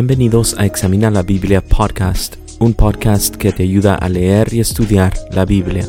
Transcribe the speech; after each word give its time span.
Bienvenidos 0.00 0.54
a 0.56 0.64
Examina 0.64 1.10
la 1.10 1.24
Biblia 1.24 1.60
Podcast, 1.60 2.36
un 2.60 2.72
podcast 2.72 3.34
que 3.34 3.50
te 3.50 3.64
ayuda 3.64 3.96
a 3.96 4.08
leer 4.08 4.54
y 4.54 4.60
estudiar 4.60 5.12
la 5.32 5.44
Biblia. 5.44 5.88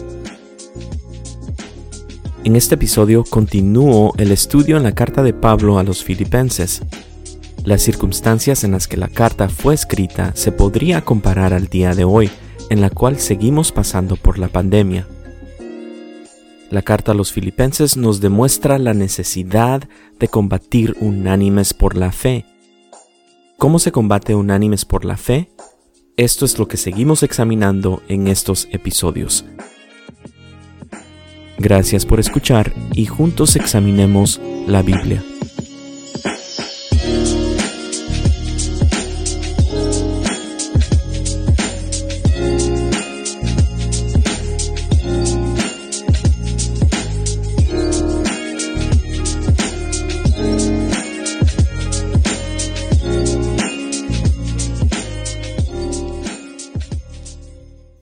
En 2.43 2.55
este 2.55 2.73
episodio 2.73 3.23
continúo 3.23 4.15
el 4.17 4.31
estudio 4.31 4.77
en 4.77 4.83
la 4.83 4.95
carta 4.95 5.21
de 5.21 5.33
Pablo 5.33 5.77
a 5.77 5.83
los 5.83 6.03
filipenses. 6.03 6.81
Las 7.63 7.83
circunstancias 7.83 8.63
en 8.63 8.71
las 8.71 8.87
que 8.87 8.97
la 8.97 9.09
carta 9.09 9.47
fue 9.47 9.75
escrita 9.75 10.31
se 10.33 10.51
podría 10.51 11.05
comparar 11.05 11.53
al 11.53 11.67
día 11.67 11.93
de 11.93 12.03
hoy, 12.03 12.31
en 12.71 12.81
la 12.81 12.89
cual 12.89 13.19
seguimos 13.19 13.71
pasando 13.71 14.15
por 14.15 14.39
la 14.39 14.47
pandemia. 14.47 15.07
La 16.71 16.81
carta 16.81 17.11
a 17.11 17.15
los 17.15 17.31
filipenses 17.31 17.95
nos 17.95 18.21
demuestra 18.21 18.79
la 18.79 18.95
necesidad 18.95 19.87
de 20.19 20.27
combatir 20.27 20.95
unánimes 20.99 21.75
por 21.75 21.95
la 21.95 22.11
fe. 22.11 22.47
¿Cómo 23.59 23.77
se 23.77 23.91
combate 23.91 24.35
unánimes 24.35 24.85
por 24.85 25.03
la 25.03 25.17
fe? 25.17 25.51
Esto 26.15 26.45
es 26.45 26.57
lo 26.57 26.69
que 26.69 26.77
seguimos 26.77 27.23
examinando 27.23 28.01
en 28.07 28.29
estos 28.29 28.69
episodios. 28.71 29.43
Gracias 31.57 32.05
por 32.05 32.21
escuchar 32.21 32.71
y 32.93 33.05
juntos 33.05 33.57
examinemos 33.57 34.39
la 34.65 34.81
Biblia. 34.81 35.21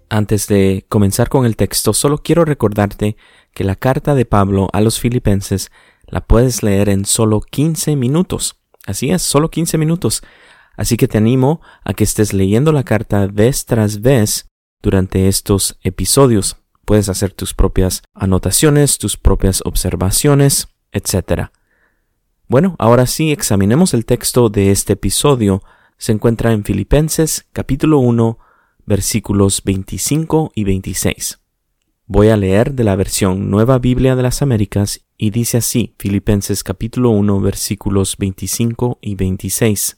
Antes 0.09 0.47
de 0.47 0.85
comenzar 0.87 1.29
con 1.29 1.45
el 1.45 1.57
texto, 1.57 1.93
solo 1.93 2.19
quiero 2.19 2.45
recordarte 2.45 3.17
que 3.53 3.63
la 3.63 3.75
carta 3.75 4.15
de 4.15 4.25
Pablo 4.25 4.69
a 4.71 4.79
los 4.81 4.99
filipenses 4.99 5.71
la 6.05 6.21
puedes 6.21 6.63
leer 6.63 6.87
en 6.87 7.05
solo 7.05 7.41
15 7.41 7.95
minutos. 7.97 8.59
Así 8.85 9.09
es, 9.09 9.21
solo 9.21 9.49
15 9.49 9.77
minutos. 9.77 10.23
Así 10.77 10.95
que 10.95 11.09
te 11.09 11.17
animo 11.17 11.59
a 11.83 11.93
que 11.93 12.05
estés 12.05 12.33
leyendo 12.33 12.71
la 12.71 12.83
carta 12.83 13.27
vez 13.27 13.65
tras 13.65 14.01
vez 14.01 14.47
durante 14.81 15.27
estos 15.27 15.77
episodios. 15.81 16.57
Puedes 16.85 17.09
hacer 17.09 17.33
tus 17.33 17.53
propias 17.53 18.01
anotaciones, 18.13 18.97
tus 18.97 19.17
propias 19.17 19.61
observaciones, 19.65 20.69
etc. 20.93 21.49
Bueno, 22.47 22.77
ahora 22.79 23.07
sí, 23.07 23.33
examinemos 23.33 23.93
el 23.93 24.05
texto 24.05 24.47
de 24.47 24.71
este 24.71 24.93
episodio. 24.93 25.63
Se 25.97 26.13
encuentra 26.13 26.53
en 26.53 26.63
Filipenses 26.63 27.45
capítulo 27.51 27.99
1, 27.99 28.39
versículos 28.87 29.61
25 29.65 30.53
y 30.55 30.63
26. 30.63 31.39
Voy 32.05 32.29
a 32.29 32.37
leer 32.37 32.73
de 32.73 32.85
la 32.85 32.95
versión 32.95 33.51
Nueva 33.51 33.79
Biblia 33.79 34.15
de 34.15 34.23
las 34.23 34.41
Américas 34.41 35.05
y 35.17 35.31
dice 35.31 35.57
así 35.57 35.93
Filipenses 35.99 36.63
capítulo 36.63 37.09
1 37.09 37.41
versículos 37.41 38.15
25 38.17 38.99
y 39.01 39.15
26. 39.15 39.97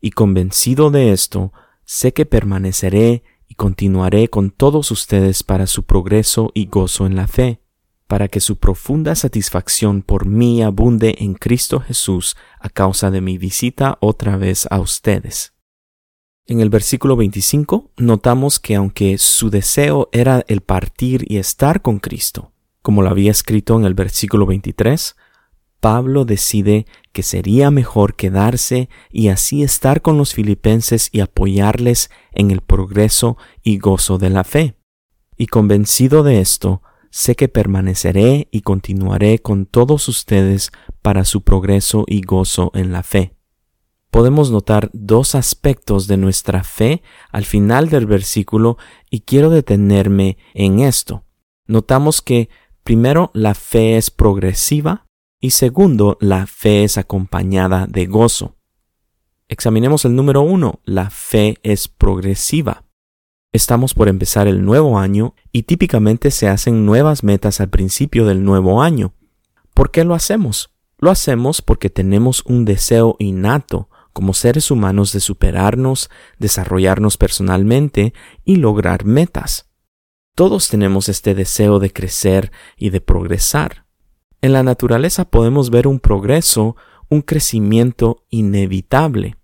Y 0.00 0.10
convencido 0.10 0.90
de 0.90 1.12
esto, 1.12 1.52
sé 1.84 2.12
que 2.12 2.26
permaneceré 2.26 3.22
y 3.46 3.54
continuaré 3.54 4.28
con 4.28 4.50
todos 4.50 4.90
ustedes 4.90 5.44
para 5.44 5.68
su 5.68 5.84
progreso 5.84 6.50
y 6.54 6.66
gozo 6.66 7.06
en 7.06 7.14
la 7.14 7.28
fe, 7.28 7.60
para 8.08 8.26
que 8.26 8.40
su 8.40 8.56
profunda 8.56 9.14
satisfacción 9.14 10.02
por 10.02 10.26
mí 10.26 10.60
abunde 10.60 11.14
en 11.20 11.34
Cristo 11.34 11.78
Jesús 11.78 12.36
a 12.58 12.68
causa 12.68 13.12
de 13.12 13.20
mi 13.20 13.38
visita 13.38 13.96
otra 14.00 14.36
vez 14.36 14.66
a 14.72 14.80
ustedes. 14.80 15.53
En 16.46 16.60
el 16.60 16.68
versículo 16.68 17.16
25 17.16 17.92
notamos 17.96 18.60
que 18.60 18.74
aunque 18.74 19.16
su 19.16 19.48
deseo 19.48 20.10
era 20.12 20.44
el 20.46 20.60
partir 20.60 21.24
y 21.26 21.38
estar 21.38 21.80
con 21.80 21.98
Cristo, 21.98 22.52
como 22.82 23.00
lo 23.00 23.08
había 23.08 23.30
escrito 23.30 23.78
en 23.78 23.86
el 23.86 23.94
versículo 23.94 24.44
23, 24.44 25.16
Pablo 25.80 26.26
decide 26.26 26.84
que 27.12 27.22
sería 27.22 27.70
mejor 27.70 28.14
quedarse 28.14 28.90
y 29.10 29.28
así 29.28 29.62
estar 29.62 30.02
con 30.02 30.18
los 30.18 30.34
filipenses 30.34 31.08
y 31.12 31.20
apoyarles 31.20 32.10
en 32.32 32.50
el 32.50 32.60
progreso 32.60 33.38
y 33.62 33.78
gozo 33.78 34.18
de 34.18 34.28
la 34.28 34.44
fe. 34.44 34.76
Y 35.38 35.46
convencido 35.46 36.22
de 36.22 36.40
esto, 36.40 36.82
sé 37.10 37.36
que 37.36 37.48
permaneceré 37.48 38.48
y 38.50 38.60
continuaré 38.60 39.38
con 39.38 39.64
todos 39.64 40.08
ustedes 40.08 40.72
para 41.00 41.24
su 41.24 41.40
progreso 41.40 42.04
y 42.06 42.20
gozo 42.20 42.70
en 42.74 42.92
la 42.92 43.02
fe 43.02 43.33
podemos 44.14 44.52
notar 44.52 44.90
dos 44.92 45.34
aspectos 45.34 46.06
de 46.06 46.16
nuestra 46.16 46.62
fe 46.62 47.02
al 47.32 47.44
final 47.44 47.88
del 47.88 48.06
versículo 48.06 48.78
y 49.10 49.22
quiero 49.22 49.50
detenerme 49.50 50.38
en 50.54 50.78
esto. 50.78 51.24
Notamos 51.66 52.22
que 52.22 52.48
primero 52.84 53.32
la 53.34 53.54
fe 53.54 53.96
es 53.96 54.12
progresiva 54.12 55.08
y 55.40 55.50
segundo 55.50 56.16
la 56.20 56.46
fe 56.46 56.84
es 56.84 56.96
acompañada 56.96 57.88
de 57.88 58.06
gozo. 58.06 58.54
Examinemos 59.48 60.04
el 60.04 60.14
número 60.14 60.42
uno, 60.42 60.78
la 60.84 61.10
fe 61.10 61.58
es 61.64 61.88
progresiva. 61.88 62.84
Estamos 63.52 63.94
por 63.94 64.06
empezar 64.06 64.46
el 64.46 64.64
nuevo 64.64 64.96
año 64.96 65.34
y 65.50 65.64
típicamente 65.64 66.30
se 66.30 66.46
hacen 66.46 66.86
nuevas 66.86 67.24
metas 67.24 67.60
al 67.60 67.68
principio 67.68 68.26
del 68.26 68.44
nuevo 68.44 68.80
año. 68.80 69.12
¿Por 69.74 69.90
qué 69.90 70.04
lo 70.04 70.14
hacemos? 70.14 70.72
Lo 70.98 71.10
hacemos 71.10 71.62
porque 71.62 71.90
tenemos 71.90 72.44
un 72.46 72.64
deseo 72.64 73.16
innato 73.18 73.88
como 74.14 74.32
seres 74.32 74.70
humanos 74.70 75.12
de 75.12 75.20
superarnos, 75.20 76.08
desarrollarnos 76.38 77.18
personalmente 77.18 78.14
y 78.44 78.56
lograr 78.56 79.04
metas. 79.04 79.68
Todos 80.36 80.68
tenemos 80.68 81.08
este 81.08 81.34
deseo 81.34 81.80
de 81.80 81.92
crecer 81.92 82.52
y 82.76 82.90
de 82.90 83.00
progresar. 83.00 83.86
En 84.40 84.52
la 84.52 84.62
naturaleza 84.62 85.24
podemos 85.24 85.68
ver 85.68 85.88
un 85.88 85.98
progreso, 85.98 86.76
un 87.10 87.22
crecimiento 87.22 88.24
inevitable. 88.30 89.36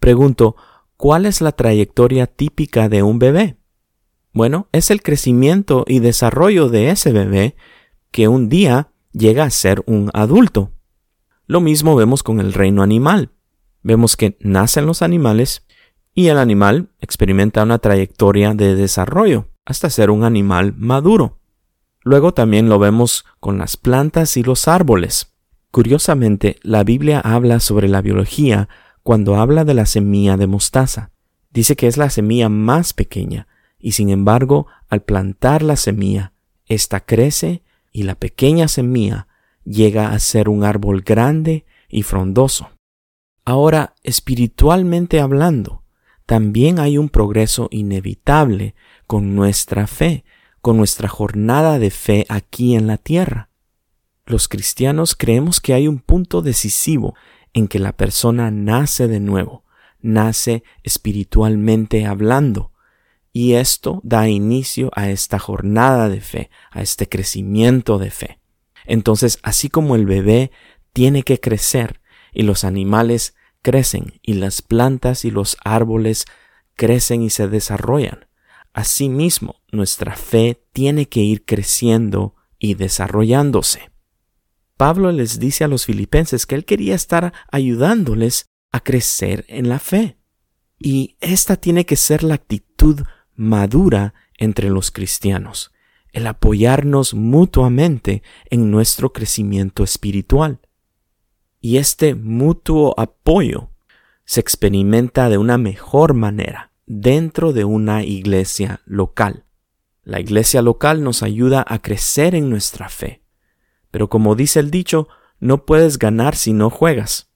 Pregunto, 0.00 0.56
¿cuál 0.96 1.26
es 1.26 1.42
la 1.42 1.52
trayectoria 1.52 2.26
típica 2.26 2.88
de 2.88 3.02
un 3.02 3.18
bebé? 3.18 3.58
Bueno, 4.32 4.68
es 4.72 4.90
el 4.90 5.02
crecimiento 5.02 5.84
y 5.86 5.98
desarrollo 5.98 6.70
de 6.70 6.90
ese 6.90 7.12
bebé 7.12 7.56
que 8.10 8.28
un 8.28 8.48
día 8.48 8.90
llega 9.12 9.44
a 9.44 9.50
ser 9.50 9.82
un 9.86 10.10
adulto. 10.14 10.72
Lo 11.46 11.60
mismo 11.60 11.94
vemos 11.94 12.22
con 12.22 12.40
el 12.40 12.54
reino 12.54 12.82
animal 12.82 13.33
vemos 13.84 14.16
que 14.16 14.36
nacen 14.40 14.86
los 14.86 15.02
animales 15.02 15.64
y 16.14 16.28
el 16.28 16.38
animal 16.38 16.88
experimenta 17.00 17.62
una 17.62 17.78
trayectoria 17.78 18.54
de 18.54 18.74
desarrollo 18.74 19.46
hasta 19.64 19.90
ser 19.90 20.10
un 20.10 20.24
animal 20.24 20.74
maduro. 20.76 21.38
Luego 22.02 22.34
también 22.34 22.68
lo 22.68 22.78
vemos 22.78 23.24
con 23.40 23.58
las 23.58 23.76
plantas 23.76 24.36
y 24.36 24.42
los 24.42 24.68
árboles. 24.68 25.32
Curiosamente, 25.70 26.58
la 26.62 26.84
Biblia 26.84 27.20
habla 27.20 27.60
sobre 27.60 27.88
la 27.88 28.02
biología 28.02 28.68
cuando 29.02 29.36
habla 29.36 29.64
de 29.64 29.74
la 29.74 29.86
semilla 29.86 30.36
de 30.36 30.46
mostaza. 30.46 31.10
Dice 31.50 31.76
que 31.76 31.86
es 31.86 31.96
la 31.96 32.10
semilla 32.10 32.48
más 32.48 32.92
pequeña, 32.92 33.46
y 33.78 33.92
sin 33.92 34.10
embargo, 34.10 34.66
al 34.88 35.02
plantar 35.02 35.62
la 35.62 35.76
semilla, 35.76 36.32
ésta 36.66 37.00
crece 37.00 37.62
y 37.92 38.04
la 38.04 38.14
pequeña 38.14 38.68
semilla 38.68 39.28
llega 39.64 40.12
a 40.12 40.18
ser 40.18 40.48
un 40.48 40.64
árbol 40.64 41.02
grande 41.02 41.64
y 41.88 42.02
frondoso. 42.02 42.73
Ahora, 43.44 43.94
espiritualmente 44.02 45.20
hablando, 45.20 45.82
también 46.26 46.78
hay 46.78 46.96
un 46.96 47.10
progreso 47.10 47.68
inevitable 47.70 48.74
con 49.06 49.34
nuestra 49.34 49.86
fe, 49.86 50.24
con 50.62 50.78
nuestra 50.78 51.08
jornada 51.08 51.78
de 51.78 51.90
fe 51.90 52.24
aquí 52.30 52.74
en 52.74 52.86
la 52.86 52.96
tierra. 52.96 53.50
Los 54.24 54.48
cristianos 54.48 55.14
creemos 55.14 55.60
que 55.60 55.74
hay 55.74 55.86
un 55.86 55.98
punto 55.98 56.40
decisivo 56.40 57.14
en 57.52 57.68
que 57.68 57.78
la 57.78 57.92
persona 57.92 58.50
nace 58.50 59.08
de 59.08 59.20
nuevo, 59.20 59.64
nace 60.00 60.64
espiritualmente 60.82 62.06
hablando, 62.06 62.72
y 63.30 63.54
esto 63.54 64.00
da 64.04 64.28
inicio 64.28 64.90
a 64.94 65.10
esta 65.10 65.38
jornada 65.38 66.08
de 66.08 66.22
fe, 66.22 66.50
a 66.70 66.80
este 66.80 67.08
crecimiento 67.08 67.98
de 67.98 68.10
fe. 68.10 68.38
Entonces, 68.86 69.38
así 69.42 69.68
como 69.68 69.96
el 69.96 70.06
bebé 70.06 70.50
tiene 70.94 71.24
que 71.24 71.40
crecer, 71.40 72.00
y 72.34 72.42
los 72.42 72.64
animales 72.64 73.34
crecen 73.62 74.20
y 74.22 74.34
las 74.34 74.60
plantas 74.60 75.24
y 75.24 75.30
los 75.30 75.56
árboles 75.64 76.26
crecen 76.74 77.22
y 77.22 77.30
se 77.30 77.48
desarrollan. 77.48 78.26
Asimismo, 78.72 79.62
nuestra 79.70 80.16
fe 80.16 80.62
tiene 80.72 81.08
que 81.08 81.20
ir 81.20 81.44
creciendo 81.44 82.34
y 82.58 82.74
desarrollándose. 82.74 83.90
Pablo 84.76 85.12
les 85.12 85.38
dice 85.38 85.64
a 85.64 85.68
los 85.68 85.86
filipenses 85.86 86.46
que 86.46 86.56
él 86.56 86.64
quería 86.64 86.94
estar 86.94 87.32
ayudándoles 87.50 88.50
a 88.72 88.80
crecer 88.80 89.44
en 89.48 89.68
la 89.68 89.78
fe. 89.78 90.18
Y 90.78 91.16
esta 91.20 91.56
tiene 91.56 91.86
que 91.86 91.96
ser 91.96 92.24
la 92.24 92.34
actitud 92.34 93.02
madura 93.34 94.14
entre 94.36 94.70
los 94.70 94.90
cristianos, 94.90 95.72
el 96.12 96.26
apoyarnos 96.26 97.14
mutuamente 97.14 98.22
en 98.50 98.70
nuestro 98.70 99.12
crecimiento 99.12 99.84
espiritual. 99.84 100.60
Y 101.64 101.78
este 101.78 102.14
mutuo 102.14 102.92
apoyo 102.98 103.70
se 104.26 104.38
experimenta 104.38 105.30
de 105.30 105.38
una 105.38 105.56
mejor 105.56 106.12
manera 106.12 106.72
dentro 106.84 107.54
de 107.54 107.64
una 107.64 108.04
iglesia 108.04 108.82
local. 108.84 109.46
La 110.02 110.20
iglesia 110.20 110.60
local 110.60 111.02
nos 111.02 111.22
ayuda 111.22 111.64
a 111.66 111.78
crecer 111.78 112.34
en 112.34 112.50
nuestra 112.50 112.90
fe. 112.90 113.22
Pero 113.90 114.10
como 114.10 114.34
dice 114.34 114.60
el 114.60 114.70
dicho, 114.70 115.08
no 115.40 115.64
puedes 115.64 115.98
ganar 115.98 116.36
si 116.36 116.52
no 116.52 116.68
juegas. 116.68 117.30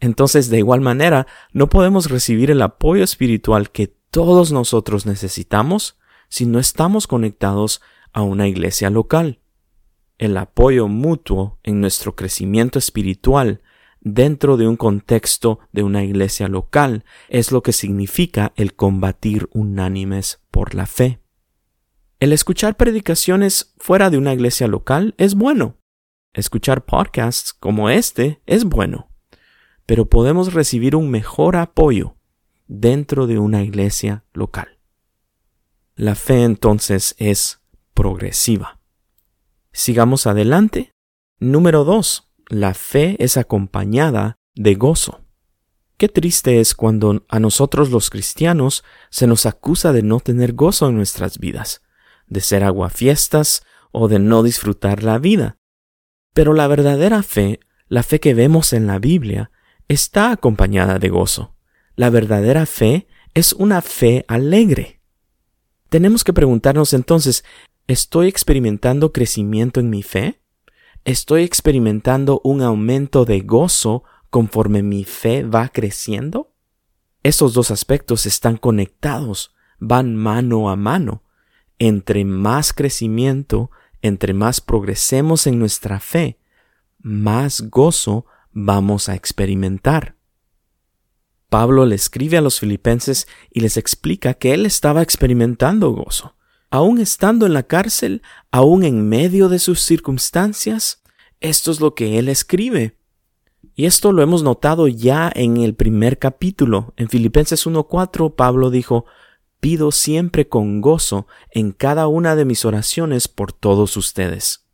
Entonces, 0.00 0.50
de 0.50 0.58
igual 0.58 0.80
manera, 0.80 1.28
no 1.52 1.68
podemos 1.68 2.10
recibir 2.10 2.50
el 2.50 2.60
apoyo 2.60 3.04
espiritual 3.04 3.70
que 3.70 3.86
todos 3.86 4.50
nosotros 4.50 5.06
necesitamos 5.06 5.96
si 6.28 6.44
no 6.44 6.58
estamos 6.58 7.06
conectados 7.06 7.80
a 8.12 8.22
una 8.22 8.48
iglesia 8.48 8.90
local. 8.90 9.43
El 10.18 10.36
apoyo 10.36 10.86
mutuo 10.88 11.58
en 11.62 11.80
nuestro 11.80 12.14
crecimiento 12.14 12.78
espiritual 12.78 13.62
dentro 14.00 14.56
de 14.56 14.68
un 14.68 14.76
contexto 14.76 15.58
de 15.72 15.82
una 15.82 16.04
iglesia 16.04 16.46
local 16.46 17.04
es 17.28 17.50
lo 17.50 17.62
que 17.62 17.72
significa 17.72 18.52
el 18.54 18.74
combatir 18.74 19.48
unánimes 19.52 20.40
por 20.50 20.74
la 20.74 20.86
fe. 20.86 21.20
El 22.20 22.32
escuchar 22.32 22.76
predicaciones 22.76 23.74
fuera 23.78 24.10
de 24.10 24.18
una 24.18 24.32
iglesia 24.32 24.68
local 24.68 25.14
es 25.18 25.34
bueno. 25.34 25.78
Escuchar 26.32 26.84
podcasts 26.84 27.52
como 27.52 27.90
este 27.90 28.40
es 28.46 28.64
bueno. 28.64 29.08
Pero 29.86 30.06
podemos 30.06 30.54
recibir 30.54 30.96
un 30.96 31.10
mejor 31.10 31.56
apoyo 31.56 32.16
dentro 32.66 33.26
de 33.26 33.38
una 33.38 33.62
iglesia 33.62 34.24
local. 34.32 34.78
La 35.96 36.14
fe 36.14 36.44
entonces 36.44 37.14
es 37.18 37.60
progresiva. 37.94 38.80
Sigamos 39.76 40.28
adelante. 40.28 40.92
Número 41.40 41.82
2. 41.82 42.30
La 42.48 42.74
fe 42.74 43.16
es 43.18 43.36
acompañada 43.36 44.38
de 44.54 44.76
gozo. 44.76 45.22
Qué 45.96 46.08
triste 46.08 46.60
es 46.60 46.76
cuando 46.76 47.24
a 47.28 47.40
nosotros 47.40 47.90
los 47.90 48.08
cristianos 48.08 48.84
se 49.10 49.26
nos 49.26 49.46
acusa 49.46 49.92
de 49.92 50.04
no 50.04 50.20
tener 50.20 50.52
gozo 50.52 50.88
en 50.88 50.94
nuestras 50.94 51.38
vidas, 51.38 51.82
de 52.28 52.40
ser 52.40 52.62
aguafiestas 52.62 53.64
o 53.90 54.06
de 54.06 54.20
no 54.20 54.44
disfrutar 54.44 55.02
la 55.02 55.18
vida. 55.18 55.58
Pero 56.34 56.52
la 56.52 56.68
verdadera 56.68 57.24
fe, 57.24 57.58
la 57.88 58.04
fe 58.04 58.20
que 58.20 58.32
vemos 58.32 58.72
en 58.72 58.86
la 58.86 59.00
Biblia, 59.00 59.50
está 59.88 60.30
acompañada 60.30 61.00
de 61.00 61.08
gozo. 61.08 61.56
La 61.96 62.10
verdadera 62.10 62.64
fe 62.66 63.08
es 63.34 63.52
una 63.52 63.82
fe 63.82 64.24
alegre. 64.28 65.00
Tenemos 65.88 66.22
que 66.22 66.32
preguntarnos 66.32 66.92
entonces, 66.92 67.44
¿estoy 67.86 68.28
experimentando 68.28 69.12
crecimiento 69.12 69.80
en 69.80 69.90
mi 69.90 70.02
fe? 70.02 70.40
¿Estoy 71.04 71.42
experimentando 71.42 72.40
un 72.44 72.62
aumento 72.62 73.24
de 73.24 73.40
gozo 73.40 74.04
conforme 74.30 74.82
mi 74.82 75.04
fe 75.04 75.44
va 75.44 75.68
creciendo? 75.68 76.54
Esos 77.22 77.54
dos 77.54 77.70
aspectos 77.70 78.26
están 78.26 78.56
conectados, 78.56 79.54
van 79.78 80.16
mano 80.16 80.70
a 80.70 80.76
mano. 80.76 81.22
Entre 81.78 82.24
más 82.24 82.72
crecimiento, 82.72 83.70
entre 84.00 84.32
más 84.32 84.60
progresemos 84.60 85.46
en 85.46 85.58
nuestra 85.58 86.00
fe, 86.00 86.38
más 86.98 87.62
gozo 87.70 88.26
vamos 88.52 89.08
a 89.08 89.14
experimentar. 89.14 90.16
Pablo 91.48 91.86
le 91.86 91.94
escribe 91.94 92.38
a 92.38 92.40
los 92.40 92.60
filipenses 92.60 93.28
y 93.50 93.60
les 93.60 93.76
explica 93.76 94.34
que 94.34 94.54
él 94.54 94.66
estaba 94.66 95.02
experimentando 95.02 95.90
gozo. 95.90 96.34
Aún 96.74 96.98
estando 96.98 97.46
en 97.46 97.52
la 97.52 97.62
cárcel, 97.62 98.20
aún 98.50 98.82
en 98.82 99.08
medio 99.08 99.48
de 99.48 99.60
sus 99.60 99.78
circunstancias, 99.78 101.04
esto 101.38 101.70
es 101.70 101.78
lo 101.78 101.94
que 101.94 102.18
él 102.18 102.28
escribe. 102.28 102.98
Y 103.76 103.84
esto 103.84 104.10
lo 104.10 104.22
hemos 104.22 104.42
notado 104.42 104.88
ya 104.88 105.30
en 105.32 105.58
el 105.58 105.76
primer 105.76 106.18
capítulo. 106.18 106.92
En 106.96 107.08
Filipenses 107.08 107.64
1.4 107.64 108.34
Pablo 108.34 108.70
dijo, 108.70 109.04
pido 109.60 109.92
siempre 109.92 110.48
con 110.48 110.80
gozo 110.80 111.28
en 111.52 111.70
cada 111.70 112.08
una 112.08 112.34
de 112.34 112.44
mis 112.44 112.64
oraciones 112.64 113.28
por 113.28 113.52
todos 113.52 113.96
ustedes. 113.96 114.66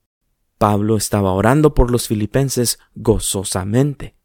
Pablo 0.57 0.97
estaba 0.97 1.33
orando 1.33 1.75
por 1.75 1.91
los 1.91 2.09
filipenses 2.09 2.79
gozosamente. 2.95 4.17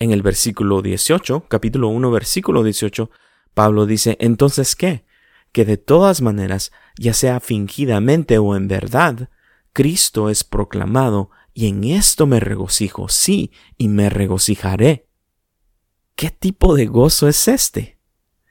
En 0.00 0.10
el 0.10 0.22
versículo 0.22 0.82
18, 0.82 1.44
capítulo 1.46 1.86
1, 1.90 2.10
versículo 2.10 2.64
18, 2.64 3.08
Pablo 3.54 3.86
dice, 3.86 4.16
entonces 4.18 4.74
qué? 4.74 5.04
Que 5.54 5.64
de 5.64 5.76
todas 5.76 6.20
maneras, 6.20 6.72
ya 6.98 7.14
sea 7.14 7.38
fingidamente 7.38 8.38
o 8.38 8.56
en 8.56 8.66
verdad, 8.66 9.28
Cristo 9.72 10.28
es 10.28 10.42
proclamado, 10.42 11.30
y 11.52 11.68
en 11.68 11.84
esto 11.84 12.26
me 12.26 12.40
regocijo, 12.40 13.08
sí, 13.08 13.52
y 13.78 13.86
me 13.86 14.10
regocijaré. 14.10 15.06
¿Qué 16.16 16.30
tipo 16.30 16.74
de 16.74 16.86
gozo 16.86 17.28
es 17.28 17.46
este? 17.46 18.00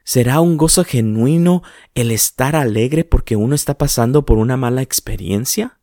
¿Será 0.06 0.40
un 0.40 0.56
gozo 0.56 0.86
genuino 0.86 1.62
el 1.94 2.10
estar 2.10 2.56
alegre 2.56 3.04
porque 3.04 3.36
uno 3.36 3.54
está 3.54 3.78
pasando 3.78 4.26
por 4.26 4.38
una 4.38 4.56
mala 4.56 4.82
experiencia? 4.82 5.82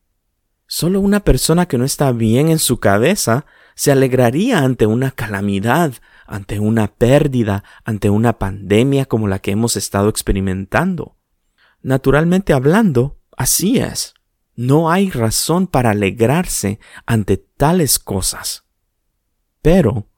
Solo 0.66 1.00
una 1.00 1.20
persona 1.20 1.66
que 1.66 1.76
no 1.76 1.84
está 1.84 2.12
bien 2.12 2.48
en 2.48 2.58
su 2.58 2.78
cabeza 2.78 3.44
se 3.74 3.92
alegraría 3.92 4.60
ante 4.60 4.86
una 4.86 5.10
calamidad, 5.10 5.92
ante 6.30 6.60
una 6.60 6.86
pérdida, 6.86 7.64
ante 7.84 8.08
una 8.08 8.38
pandemia 8.38 9.06
como 9.06 9.26
la 9.26 9.40
que 9.40 9.50
hemos 9.50 9.76
estado 9.76 10.08
experimentando. 10.08 11.16
Naturalmente 11.82 12.52
hablando, 12.52 13.18
así 13.36 13.78
es. 13.78 14.14
No 14.54 14.90
hay 14.90 15.10
razón 15.10 15.66
para 15.66 15.90
alegrarse 15.90 16.78
ante 17.04 17.36
tales 17.36 17.98
cosas. 17.98 18.64
Pero 19.60 20.08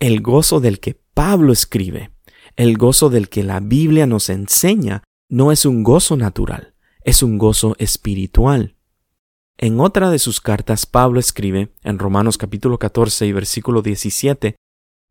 el 0.00 0.20
gozo 0.20 0.60
del 0.60 0.80
que 0.80 1.00
Pablo 1.14 1.52
escribe, 1.52 2.10
el 2.56 2.76
gozo 2.76 3.08
del 3.08 3.28
que 3.28 3.44
la 3.44 3.60
Biblia 3.60 4.06
nos 4.06 4.30
enseña, 4.30 5.04
no 5.28 5.52
es 5.52 5.64
un 5.64 5.84
gozo 5.84 6.16
natural, 6.16 6.74
es 7.04 7.22
un 7.22 7.38
gozo 7.38 7.76
espiritual. 7.78 8.76
En 9.58 9.78
otra 9.78 10.10
de 10.10 10.18
sus 10.18 10.40
cartas, 10.40 10.86
Pablo 10.86 11.20
escribe, 11.20 11.72
en 11.84 11.98
Romanos 12.00 12.36
capítulo 12.36 12.78
14 12.78 13.26
y 13.26 13.32
versículo 13.32 13.80
17, 13.80 14.56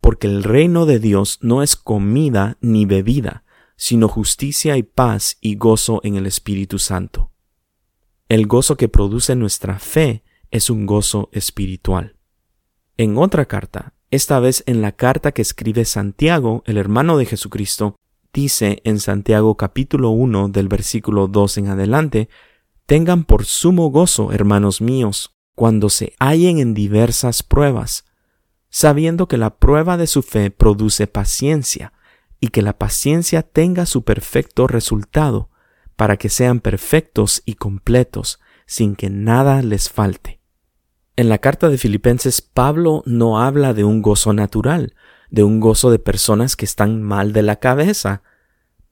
porque 0.01 0.27
el 0.27 0.43
reino 0.43 0.85
de 0.85 0.99
Dios 0.99 1.37
no 1.41 1.63
es 1.63 1.75
comida 1.75 2.57
ni 2.59 2.85
bebida, 2.85 3.43
sino 3.77 4.07
justicia 4.07 4.75
y 4.75 4.83
paz 4.83 5.37
y 5.41 5.55
gozo 5.55 6.01
en 6.03 6.15
el 6.15 6.25
Espíritu 6.25 6.79
Santo. 6.79 7.31
El 8.27 8.47
gozo 8.47 8.77
que 8.77 8.89
produce 8.89 9.35
nuestra 9.35 9.79
fe 9.79 10.23
es 10.49 10.69
un 10.69 10.85
gozo 10.85 11.29
espiritual. 11.31 12.15
En 12.97 13.17
otra 13.17 13.45
carta, 13.45 13.93
esta 14.09 14.39
vez 14.39 14.63
en 14.65 14.81
la 14.81 14.91
carta 14.91 15.31
que 15.31 15.41
escribe 15.41 15.85
Santiago, 15.85 16.63
el 16.65 16.77
hermano 16.77 17.17
de 17.17 17.25
Jesucristo, 17.25 17.95
dice 18.33 18.81
en 18.83 18.99
Santiago 18.99 19.55
capítulo 19.55 20.09
1 20.09 20.49
del 20.49 20.67
versículo 20.67 21.27
2 21.27 21.57
en 21.59 21.67
adelante, 21.67 22.29
Tengan 22.85 23.23
por 23.23 23.45
sumo 23.45 23.89
gozo, 23.89 24.33
hermanos 24.33 24.81
míos, 24.81 25.33
cuando 25.55 25.89
se 25.89 26.13
hallen 26.19 26.59
en 26.59 26.73
diversas 26.73 27.43
pruebas, 27.43 28.05
sabiendo 28.71 29.27
que 29.27 29.37
la 29.37 29.57
prueba 29.57 29.97
de 29.97 30.07
su 30.07 30.23
fe 30.23 30.49
produce 30.49 31.05
paciencia, 31.05 31.93
y 32.39 32.47
que 32.47 32.63
la 32.63 32.79
paciencia 32.79 33.43
tenga 33.43 33.85
su 33.85 34.03
perfecto 34.03 34.65
resultado, 34.65 35.49
para 35.95 36.17
que 36.17 36.29
sean 36.29 36.59
perfectos 36.59 37.43
y 37.45 37.53
completos, 37.53 38.39
sin 38.65 38.95
que 38.95 39.11
nada 39.11 39.61
les 39.61 39.91
falte. 39.91 40.39
En 41.15 41.29
la 41.29 41.37
carta 41.37 41.69
de 41.69 41.77
Filipenses, 41.77 42.41
Pablo 42.41 43.03
no 43.05 43.39
habla 43.39 43.75
de 43.75 43.83
un 43.83 44.01
gozo 44.01 44.33
natural, 44.33 44.95
de 45.29 45.43
un 45.43 45.59
gozo 45.59 45.91
de 45.91 45.99
personas 45.99 46.55
que 46.55 46.65
están 46.65 47.03
mal 47.03 47.33
de 47.33 47.43
la 47.43 47.57
cabeza, 47.57 48.23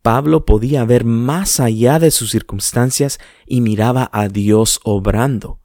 Pablo 0.01 0.45
podía 0.45 0.85
ver 0.85 1.03
más 1.03 1.59
allá 1.59 1.99
de 1.99 2.11
sus 2.11 2.31
circunstancias 2.31 3.19
y 3.45 3.61
miraba 3.61 4.09
a 4.13 4.29
Dios 4.29 4.79
obrando. 4.83 5.59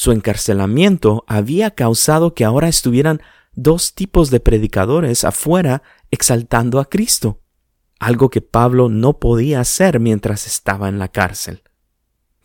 Su 0.00 0.12
encarcelamiento 0.12 1.24
había 1.26 1.72
causado 1.72 2.32
que 2.32 2.46
ahora 2.46 2.68
estuvieran 2.68 3.20
dos 3.52 3.92
tipos 3.92 4.30
de 4.30 4.40
predicadores 4.40 5.24
afuera 5.24 5.82
exaltando 6.10 6.80
a 6.80 6.88
Cristo, 6.88 7.42
algo 7.98 8.30
que 8.30 8.40
Pablo 8.40 8.88
no 8.88 9.18
podía 9.18 9.60
hacer 9.60 10.00
mientras 10.00 10.46
estaba 10.46 10.88
en 10.88 10.98
la 10.98 11.08
cárcel. 11.08 11.64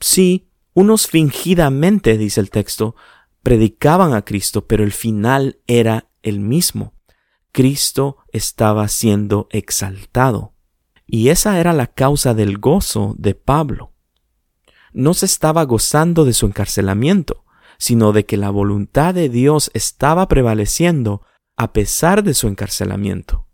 Sí, 0.01 0.49
unos 0.73 1.07
fingidamente, 1.07 2.17
dice 2.17 2.41
el 2.41 2.49
texto, 2.49 2.97
predicaban 3.41 4.13
a 4.13 4.25
Cristo, 4.25 4.67
pero 4.67 4.83
el 4.83 4.91
final 4.91 5.61
era 5.65 6.09
el 6.23 6.41
mismo. 6.41 6.93
Cristo 7.53 8.17
estaba 8.33 8.85
siendo 8.89 9.47
exaltado. 9.49 10.55
Y 11.07 11.29
esa 11.29 11.57
era 11.57 11.71
la 11.71 11.87
causa 11.87 12.33
del 12.33 12.57
gozo 12.57 13.15
de 13.17 13.33
Pablo. 13.33 13.93
No 14.91 15.13
se 15.13 15.25
estaba 15.25 15.63
gozando 15.63 16.25
de 16.25 16.33
su 16.33 16.47
encarcelamiento, 16.47 17.44
sino 17.77 18.13
de 18.13 18.25
que 18.25 18.37
la 18.37 18.49
voluntad 18.49 19.13
de 19.13 19.29
Dios 19.29 19.71
estaba 19.73 20.27
prevaleciendo 20.27 21.21
a 21.57 21.73
pesar 21.73 22.23
de 22.23 22.33
su 22.33 22.47
encarcelamiento. 22.47 23.47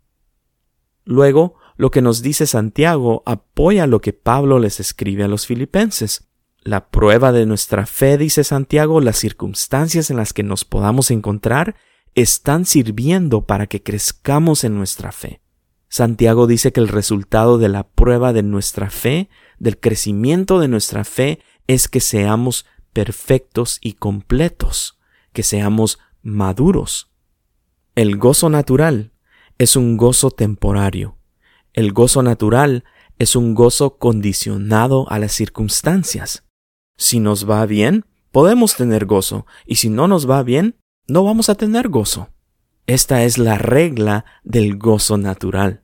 Luego, 1.04 1.56
lo 1.76 1.90
que 1.90 2.02
nos 2.02 2.22
dice 2.22 2.46
Santiago 2.46 3.22
apoya 3.26 3.86
lo 3.86 4.00
que 4.00 4.12
Pablo 4.12 4.58
les 4.58 4.80
escribe 4.80 5.24
a 5.24 5.28
los 5.28 5.46
filipenses. 5.46 6.28
La 6.62 6.90
prueba 6.90 7.32
de 7.32 7.46
nuestra 7.46 7.86
fe, 7.86 8.18
dice 8.18 8.44
Santiago, 8.44 9.00
las 9.00 9.18
circunstancias 9.18 10.10
en 10.10 10.16
las 10.16 10.32
que 10.32 10.42
nos 10.44 10.64
podamos 10.64 11.10
encontrar, 11.10 11.74
están 12.14 12.66
sirviendo 12.66 13.46
para 13.46 13.66
que 13.66 13.82
crezcamos 13.82 14.64
en 14.64 14.76
nuestra 14.76 15.12
fe. 15.12 15.40
Santiago 15.88 16.46
dice 16.46 16.72
que 16.72 16.80
el 16.80 16.88
resultado 16.88 17.58
de 17.58 17.68
la 17.68 17.88
prueba 17.88 18.32
de 18.32 18.42
nuestra 18.42 18.90
fe, 18.90 19.28
del 19.58 19.78
crecimiento 19.78 20.58
de 20.58 20.68
nuestra 20.68 21.04
fe, 21.04 21.40
es 21.66 21.88
que 21.88 22.00
seamos 22.00 22.64
perfectos 22.92 23.78
y 23.80 23.94
completos, 23.94 24.98
que 25.32 25.42
seamos 25.42 25.98
maduros. 26.22 27.10
El 27.94 28.16
gozo 28.16 28.48
natural 28.48 29.12
es 29.58 29.76
un 29.76 29.96
gozo 29.96 30.30
temporario. 30.30 31.16
El 31.72 31.92
gozo 31.92 32.22
natural 32.22 32.84
es 33.18 33.36
un 33.36 33.54
gozo 33.54 33.98
condicionado 33.98 35.08
a 35.10 35.18
las 35.18 35.32
circunstancias. 35.32 36.44
Si 36.96 37.20
nos 37.20 37.48
va 37.48 37.64
bien, 37.66 38.04
podemos 38.30 38.76
tener 38.76 39.06
gozo, 39.06 39.46
y 39.66 39.76
si 39.76 39.88
no 39.88 40.08
nos 40.08 40.28
va 40.28 40.42
bien, 40.42 40.76
no 41.06 41.24
vamos 41.24 41.48
a 41.48 41.54
tener 41.54 41.88
gozo. 41.88 42.30
Esta 42.86 43.22
es 43.24 43.38
la 43.38 43.58
regla 43.58 44.24
del 44.42 44.76
gozo 44.76 45.18
natural. 45.18 45.82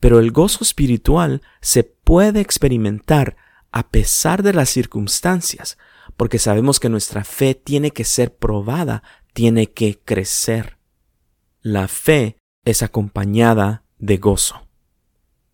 Pero 0.00 0.18
el 0.18 0.32
gozo 0.32 0.64
espiritual 0.64 1.42
se 1.60 1.84
puede 1.84 2.40
experimentar 2.40 3.36
a 3.72 3.88
pesar 3.88 4.42
de 4.42 4.52
las 4.52 4.68
circunstancias, 4.68 5.78
porque 6.20 6.38
sabemos 6.38 6.80
que 6.80 6.90
nuestra 6.90 7.24
fe 7.24 7.54
tiene 7.54 7.92
que 7.92 8.04
ser 8.04 8.36
probada, 8.36 9.02
tiene 9.32 9.68
que 9.68 9.98
crecer. 10.04 10.76
La 11.62 11.88
fe 11.88 12.36
es 12.66 12.82
acompañada 12.82 13.86
de 13.96 14.18
gozo. 14.18 14.68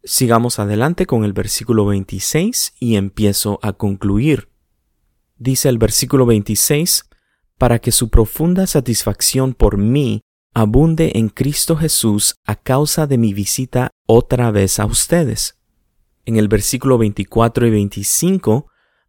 Sigamos 0.02 0.58
adelante 0.58 1.06
con 1.06 1.22
el 1.22 1.32
versículo 1.32 1.86
26 1.86 2.74
y 2.80 2.96
empiezo 2.96 3.60
a 3.62 3.74
concluir. 3.74 4.48
Dice 5.36 5.68
el 5.68 5.78
versículo 5.78 6.26
26, 6.26 7.10
para 7.58 7.78
que 7.78 7.92
su 7.92 8.10
profunda 8.10 8.66
satisfacción 8.66 9.54
por 9.54 9.78
mí 9.78 10.22
abunde 10.52 11.12
en 11.14 11.28
Cristo 11.28 11.76
Jesús 11.76 12.34
a 12.44 12.56
causa 12.56 13.06
de 13.06 13.18
mi 13.18 13.32
visita 13.32 13.92
otra 14.08 14.50
vez 14.50 14.80
a 14.80 14.86
ustedes. 14.86 15.60
En 16.24 16.34
el 16.34 16.48
versículo 16.48 16.98
24 16.98 17.68
y 17.68 17.70
25 17.70 18.66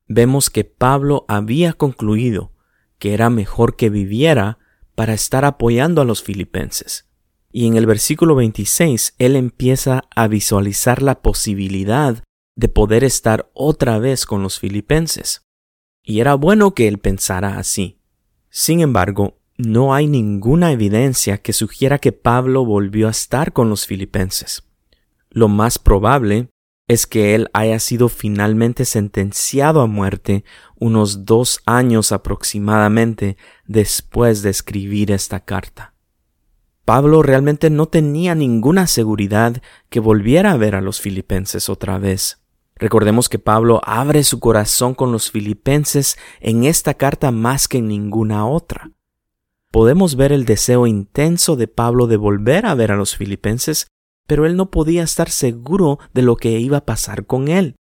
vemos 0.08 0.50
que 0.50 0.64
Pablo 0.64 1.26
había 1.28 1.74
concluido 1.74 2.52
que 3.00 3.14
era 3.14 3.30
mejor 3.30 3.76
que 3.76 3.90
viviera 3.90 4.58
para 4.96 5.14
estar 5.14 5.46
apoyando 5.46 6.02
a 6.02 6.06
los 6.06 6.24
filipenses. 6.24 7.08
Y 7.52 7.68
en 7.68 7.78
el 7.78 7.86
versículo 7.86 8.36
26 8.36 9.16
él 9.20 9.36
empieza 9.36 10.04
a 10.16 10.28
visualizar 10.28 11.02
la 11.02 11.22
posibilidad 11.22 12.24
de 12.56 12.68
poder 12.68 13.04
estar 13.04 13.50
otra 13.54 14.00
vez 14.00 14.26
con 14.26 14.42
los 14.42 14.60
filipenses. 14.60 15.42
Y 16.04 16.20
era 16.20 16.34
bueno 16.36 16.74
que 16.74 16.88
él 16.88 16.98
pensara 16.98 17.58
así. 17.58 18.00
Sin 18.50 18.80
embargo, 18.80 19.38
no 19.58 19.94
hay 19.94 20.08
ninguna 20.08 20.72
evidencia 20.72 21.38
que 21.38 21.54
sugiera 21.54 22.00
que 22.00 22.12
Pablo 22.12 22.66
volvió 22.66 23.08
a 23.08 23.12
estar 23.12 23.54
con 23.54 23.70
los 23.70 23.86
filipenses. 23.86 24.64
Lo 25.30 25.48
más 25.48 25.78
probable 25.78 26.50
es 26.88 27.06
que 27.06 27.36
él 27.36 27.50
haya 27.54 27.80
sido 27.80 28.08
finalmente 28.08 28.86
sentenciado 28.86 29.82
a 29.82 29.88
muerte 29.88 30.46
unos 30.76 31.26
dos 31.26 31.60
años 31.66 32.12
aproximadamente 32.12 33.36
después 33.66 34.42
de 34.42 34.52
escribir 34.52 35.12
esta 35.12 35.42
carta. 35.42 35.94
Pablo 36.86 37.22
realmente 37.22 37.70
no 37.70 37.88
tenía 37.88 38.34
ninguna 38.36 38.88
seguridad 38.88 39.62
que 39.90 40.00
volviera 40.00 40.54
a 40.54 40.58
ver 40.58 40.76
a 40.76 40.82
los 40.82 41.02
filipenses 41.02 41.68
otra 41.68 42.00
vez. 42.00 42.42
Recordemos 42.76 43.28
que 43.28 43.40
Pablo 43.40 43.82
abre 43.84 44.24
su 44.24 44.40
corazón 44.40 44.94
con 44.94 45.12
los 45.12 45.30
filipenses 45.30 46.18
en 46.40 46.64
esta 46.64 46.94
carta 46.94 47.32
más 47.32 47.68
que 47.68 47.80
en 47.80 47.90
ninguna 47.90 48.48
otra. 48.48 48.92
Podemos 49.72 50.16
ver 50.16 50.32
el 50.32 50.46
deseo 50.46 50.88
intenso 50.88 51.58
de 51.58 51.68
Pablo 51.68 52.08
de 52.08 52.16
volver 52.16 52.66
a 52.66 52.76
ver 52.76 52.94
a 52.94 52.96
los 52.96 53.18
filipenses 53.18 53.88
pero 54.28 54.46
él 54.46 54.56
no 54.56 54.70
podía 54.70 55.04
estar 55.04 55.32
seguro 55.32 56.00
de 56.14 56.22
lo 56.22 56.36
que 56.36 56.60
iba 56.60 56.78
a 56.78 56.86
pasar 56.86 57.26
con 57.26 57.48
él. 57.48 57.76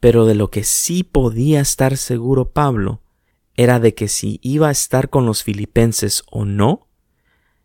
Pero 0.00 0.26
de 0.26 0.34
lo 0.34 0.50
que 0.50 0.64
sí 0.64 1.04
podía 1.04 1.60
estar 1.60 1.96
seguro 1.96 2.50
Pablo 2.50 3.02
era 3.54 3.78
de 3.78 3.94
que 3.94 4.08
si 4.08 4.40
iba 4.42 4.68
a 4.68 4.72
estar 4.72 5.10
con 5.10 5.26
los 5.26 5.44
filipenses 5.44 6.24
o 6.30 6.44
no, 6.44 6.88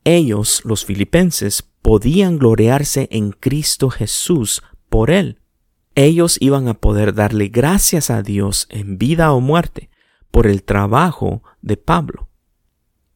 ellos, 0.03 0.61
los 0.63 0.85
filipenses, 0.85 1.63
podían 1.81 2.37
gloriarse 2.37 3.07
en 3.11 3.31
Cristo 3.31 3.89
Jesús 3.89 4.61
por 4.89 5.09
él. 5.09 5.39
Ellos 5.95 6.37
iban 6.39 6.67
a 6.67 6.75
poder 6.75 7.13
darle 7.13 7.47
gracias 7.47 8.09
a 8.09 8.21
Dios 8.21 8.67
en 8.69 8.97
vida 8.97 9.33
o 9.33 9.39
muerte 9.39 9.89
por 10.29 10.45
el 10.45 10.63
trabajo 10.63 11.41
de 11.61 11.77
Pablo. 11.77 12.29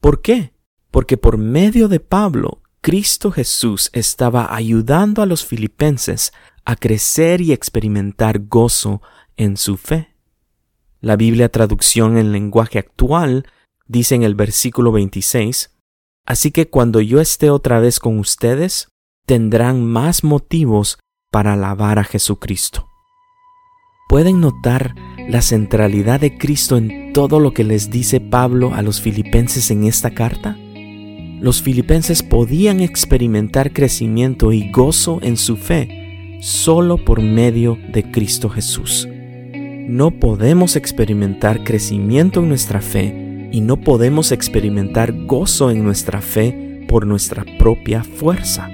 ¿Por 0.02 0.22
qué? 0.22 0.54
Porque 0.92 1.18
por 1.18 1.38
medio 1.38 1.88
de 1.88 2.00
Pablo 2.00 2.63
Cristo 2.84 3.32
Jesús 3.32 3.90
estaba 3.94 4.54
ayudando 4.54 5.22
a 5.22 5.26
los 5.26 5.46
filipenses 5.46 6.34
a 6.66 6.76
crecer 6.76 7.40
y 7.40 7.54
experimentar 7.54 8.40
gozo 8.40 9.02
en 9.38 9.56
su 9.56 9.78
fe. 9.78 10.18
La 11.00 11.16
Biblia 11.16 11.48
traducción 11.48 12.18
en 12.18 12.34
lenguaje 12.34 12.80
actual 12.80 13.48
dice 13.88 14.16
en 14.16 14.24
el 14.24 14.36
versículo 14.36 14.92
26, 14.92 15.72
Así 16.26 16.52
que 16.52 16.70
cuando 16.70 17.00
yo 17.00 17.22
esté 17.22 17.50
otra 17.50 17.80
vez 17.80 18.02
con 18.02 18.20
ustedes, 18.20 18.90
tendrán 19.26 19.86
más 19.86 20.26
motivos 20.26 21.00
para 21.32 21.54
alabar 21.54 22.00
a 22.00 22.04
Jesucristo. 22.04 22.90
¿Pueden 24.10 24.42
notar 24.42 24.94
la 25.30 25.42
centralidad 25.42 26.20
de 26.20 26.38
Cristo 26.38 26.76
en 26.76 27.14
todo 27.14 27.40
lo 27.40 27.54
que 27.54 27.64
les 27.64 27.90
dice 27.90 28.20
Pablo 28.20 28.74
a 28.74 28.82
los 28.82 29.00
filipenses 29.00 29.72
en 29.72 29.86
esta 29.86 30.14
carta? 30.14 30.58
Los 31.44 31.62
filipenses 31.62 32.24
podían 32.24 32.80
experimentar 32.80 33.74
crecimiento 33.74 34.54
y 34.54 34.72
gozo 34.72 35.20
en 35.22 35.36
su 35.36 35.58
fe 35.58 36.38
solo 36.40 37.04
por 37.04 37.22
medio 37.22 37.78
de 37.92 38.10
Cristo 38.10 38.48
Jesús. 38.48 39.10
No 39.86 40.12
podemos 40.12 40.78
experimentar 40.78 41.66
crecimiento 41.66 42.40
en 42.40 42.48
nuestra 42.48 42.80
fe 42.80 43.50
y 43.52 43.60
no 43.60 43.82
podemos 43.82 44.32
experimentar 44.32 45.12
gozo 45.26 45.70
en 45.70 45.84
nuestra 45.84 46.22
fe 46.22 46.86
por 46.88 47.06
nuestra 47.06 47.44
propia 47.60 48.06
fuerza. 48.06 48.70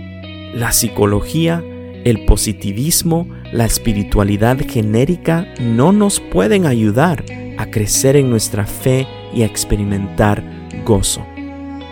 La 0.54 0.72
psicología, 0.72 1.64
el 2.06 2.24
positivismo, 2.26 3.28
la 3.52 3.66
espiritualidad 3.66 4.60
genérica 4.60 5.48
no 5.60 5.92
nos 5.92 6.20
pueden 6.20 6.68
ayudar 6.68 7.26
a 7.58 7.66
crecer 7.72 8.16
en 8.16 8.30
nuestra 8.30 8.68
fe 8.68 9.08
y 9.34 9.42
a 9.42 9.48
experimentar 9.48 10.44
gozo. 10.86 11.26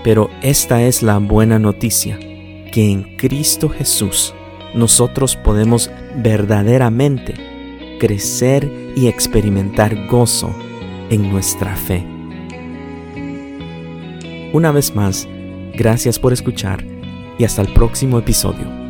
Pero 0.04 0.30
esta 0.42 0.84
es 0.84 1.04
la 1.04 1.18
buena 1.18 1.60
noticia, 1.60 2.18
que 2.72 2.92
en 2.92 3.18
Cristo 3.18 3.70
Jesús 3.70 4.34
nosotros 4.74 5.36
podemos 5.36 5.90
verdaderamente 6.18 7.36
crecer 8.00 8.72
y 8.96 9.08
experimentar 9.08 10.08
gozo 10.08 10.54
en 11.10 11.32
nuestra 11.32 11.76
fe. 11.76 12.06
Una 14.54 14.72
vez 14.72 14.96
más, 14.96 15.28
gracias 15.74 16.20
por 16.20 16.34
escuchar 16.34 16.84
y 17.38 17.44
hasta 17.44 17.62
el 17.62 17.74
próximo 17.74 18.18
episodio. 18.18 18.87